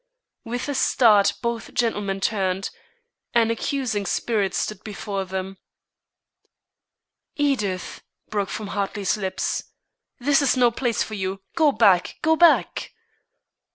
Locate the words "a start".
0.67-1.33